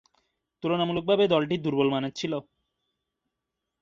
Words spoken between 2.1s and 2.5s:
ছিল।